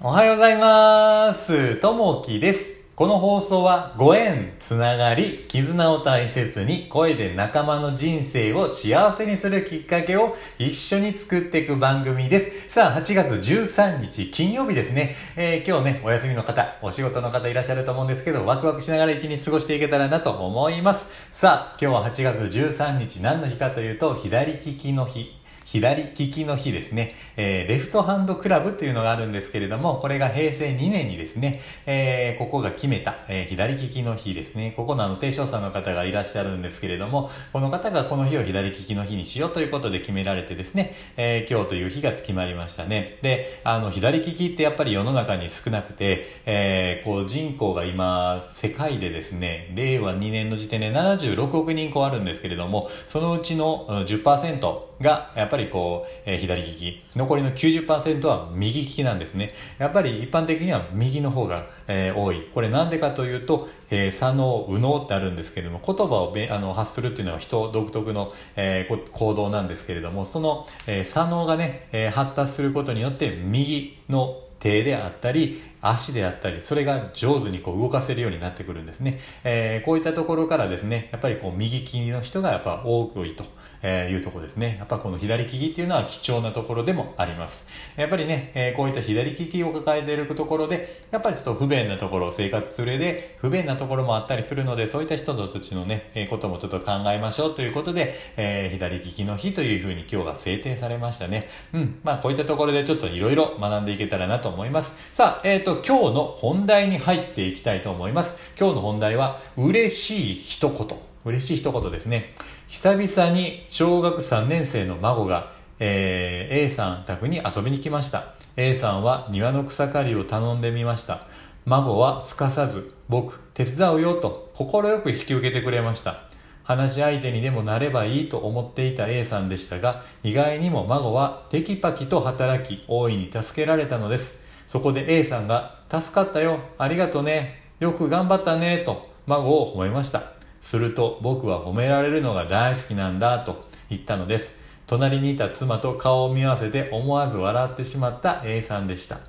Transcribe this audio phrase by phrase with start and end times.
[0.00, 1.74] おはようございます。
[1.78, 2.84] ともきです。
[2.94, 12.68] この放送はご縁、つながり、絆を大切に声で仲間の人生を幸せにするきっかけを一緒に作っていく番組です。
[12.68, 15.16] さあ、8月13日金曜日ですね。
[15.34, 21.08] えー今日ね、お休みの方、お仕事の方いらっしゃると思うんですけど、ワクワクしながら一日過ごしていけたらなと思います。
[21.32, 25.37] さあ、今日は8月13日何の日かというと、左利きの日。
[25.70, 34.72] 左利きの日ですね、えーレフトハンドクラブというのがあるんですけれども、これが平成2年にですね、えーここが決めた、えー左利きの日ですね。
[34.74, 43.18] ここのあの提唱者の方がいらっしゃるんですけれども、この方がこの日を左利きの日にしようということで決められてですね、えー今日という日が決まりましたね。
[43.20, 57.04] で、あの、左利きってやっぱり世の中に少なくて、えーこう人口が今、世界でですね、令和2年の時点で76億人口あるんですけれども、そのうちの10%がやっぱりこう、えー左利き。
[57.16, 59.54] 残りの90%は右利きなんですね。
[59.78, 62.48] やっぱり一般的には右の方が、えー多い。
[62.54, 79.20] これなんでかというと、えー左脳、右脳ってあるんですけれども、言葉をべあの発するっていうのは人独特の、えー行動なんですけれども、その、えー左脳がね、えー発達することによって右の手であったり、足であったり、それが上手にこう動かせるようになってくるんですね。
[79.44, 83.44] えーこういったところからですね、やっぱりこう右利きの人がやっぱ多くいと
[83.82, 84.76] えーいうところですね。
[84.78, 87.66] やっぱこの左利きっていうのは貴重なところでもあります。
[87.96, 101.48] やっぱりね、えーこういった左利きを抱えているところで、やっぱりちょっと不便なところを、生活するで不便なところもあったりするので、そういった人たちのね、えーこともちょっと考えましょうということで、えー左利きの日というふうに今日が制定されましたね。
[101.72, 102.00] うん。
[102.02, 104.96] まあこういったところでちょっといろいろ学んでいけたらなと思います。
[105.12, 108.36] さあ、えっ、と、今日の本題に入っていきたいと思います。
[108.58, 110.98] 今日の本題は、嬉しい一言。
[111.24, 112.34] 嬉しい一言ですね。
[112.68, 121.26] 久々に小学3年生の孫が、えー A さん宅に遊びに来ました A さんは庭の草刈りを頼んでみました
[121.64, 126.24] 孫はすかさず僕手伝うよと快く引き受けてくれました
[126.62, 144.64] 話し相手にでもなればいいと思っていた A さんでしたが意外にも孫はテキパキと働き大いに助けられたのですそこで A さんが助かったよありがとねよく頑張ったねと孫を褒めましたすると僕は褒められるのが大好きなんだと言ったのです。
[144.86, 149.20] 隣にいた妻と顔を見合わせて思わず笑ってしまった A さんでした。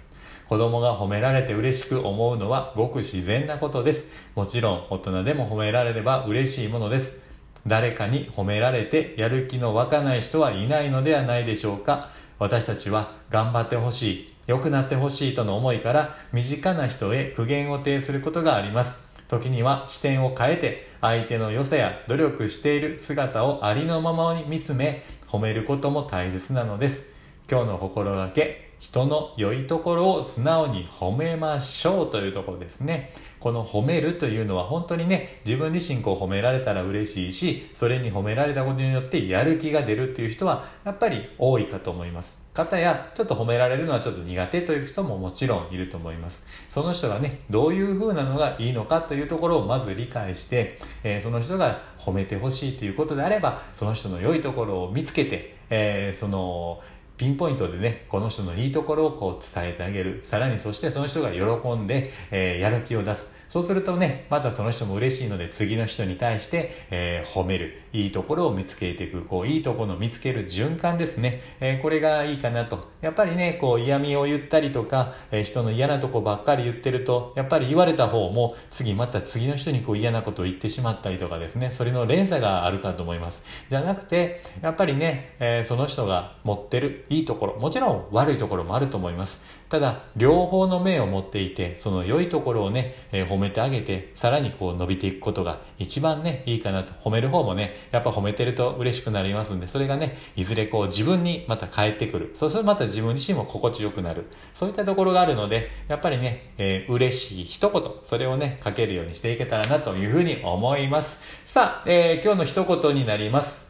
[0.48, 4.14] 子供が褒められて嬉しく思うのはごく自然なことです。
[4.36, 7.30] もちろん大人でも褒められれば嬉しいものです。
[7.68, 12.10] 誰かに褒められてやる気の湧かない人はいないのではないでしょうか。
[12.40, 18.98] 私たちは頑張ってほしい、良くなってほしいとの思いから身近な人へ苦言を呈することがあります。
[19.28, 27.14] 時には視点を変えて相手の良さや努力している姿をありのままに見つめ褒めることも大切なのです
[27.48, 33.14] 今日の心がけ人の良いところを素直に褒めましょうというところですね。
[33.40, 42.40] この褒めるというのは本当にね自分自身こう褒められたら嬉しいしそれに褒められたことによってやる気が出るっていう人はやっぱり多いかと思います。
[42.54, 46.46] 方やちょっと褒められるのはちょっと苦手という人ももちろんいると思います。
[46.70, 56.82] その人がねどういう風なのがいいのかというところをまず理解して、えーその人が褒めてほしいということであればその人の良いところを見つけて、えーその
[57.20, 60.22] ピンポイントでね、この人のいいところをこう伝えてあげる。
[60.24, 63.38] さらにそしてその人が喜んで、えーやる気を出す。
[63.50, 67.82] そうするとね、またその人も嬉しいので次の人に対して、えー褒める。
[67.92, 69.24] いいところを見つけていく。
[69.24, 71.42] こう、いいところの見つける循環ですね。
[71.60, 72.88] えーこれがいいかなと。
[73.02, 83.42] やっぱりね、こう嫌味を言ったりとか、えー人の嫌なとこばっかり言ってると、やっぱり言われた方も次また次の人にこう嫌なことを言ってしまったりとかですね、それの連鎖があるかと思います。
[83.70, 89.44] じゃなくて、やっぱりね、えその人が持ってるいいところ、もちろん悪いところもあると思います。
[89.70, 96.92] ただ、両方の面を持っていて、その良いところをね、えー褒めてあげて、さらにこう伸びていくことが一番ね、いいかなと。
[97.04, 102.32] 褒める方もね、やっぱ褒めてると嬉しくなりますんで、それがね、いずれこう自分にまた返ってくる。
[102.34, 104.26] そうするとまた自分自身も心地よくなる。
[104.54, 111.20] そういったところがあるので、やっぱりね、えー嬉しい一言、それをね、かけるようにしていけたらなというふうに思います。
[111.46, 113.69] さあ、えー今日の一言になります。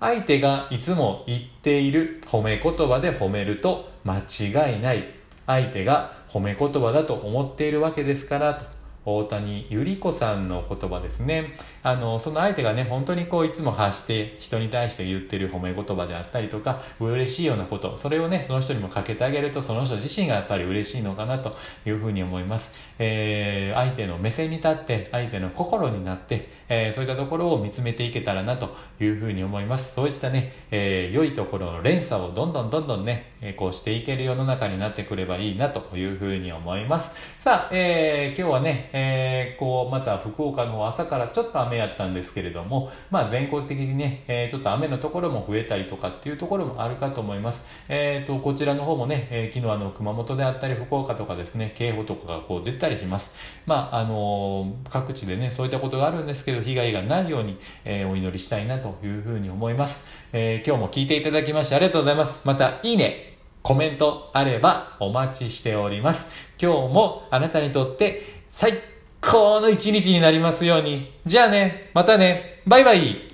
[0.00, 5.04] 相手がいつも言っている褒め言葉で褒めると間違いない。
[5.46, 8.64] 相手が褒め言葉だと思っているわけですから、と
[9.04, 11.56] 大谷ゆり子さんの言葉ですね。
[11.82, 21.56] あの、その相手がね、本当にこういつも発して人に対して言ってる褒め言葉であったりとか、嬉しいようなこと、それをね、その人にもかけてあげると、その人自身がやっぱり嬉しいのかなと
[21.86, 22.72] いうふうに思います。
[22.98, 29.94] えー、相手の目線に立って、相手の心になって、えー、そういったところを見つめていけたらなというふうに思います。
[29.94, 37.16] そういったね、えー、良いところの連鎖をどんどんどんどんね、えこうしていける世の中になってくればいいなというふうに思います。
[37.38, 47.64] さあ、えー、今日はね、えー、こう、また福岡の方朝からちょっと雨やったんですけれども、まあ全国的にね、えー、ちょっと雨のところも増えたりとかっていうところもあるかと思います。
[47.88, 53.34] えっ、ー、と、こちらの方もね、え、昨日あの、熊本であったり福岡とかですね、警報とかがこう出たりします。
[53.66, 60.06] まあ、あの、各地でね、そういったことがあるんですけど、被害がないように、え、お祈りしたいなというふうに思います。
[60.32, 62.40] え、今日も聞いていただきましてありがとうございます。
[62.44, 63.30] また、いいね
[63.62, 66.28] コメントあればお待ちしております。
[66.60, 68.82] 今日もあなたにとって最
[69.20, 71.12] 高の一日になりますように。
[71.26, 73.29] じゃあね、またね、バイバイ